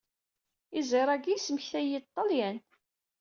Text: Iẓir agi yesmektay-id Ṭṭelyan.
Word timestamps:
Iẓir 0.79 1.07
agi 1.13 1.31
yesmektay-id 1.33 2.03
Ṭṭelyan. 2.09 2.57